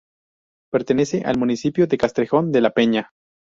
Pertenece 0.71 1.21
al 1.27 1.37
municipio 1.37 1.85
de 1.85 1.95
Castrejón 1.99 2.51
de 2.51 2.61
la 2.61 2.71
Peña. 2.71 3.11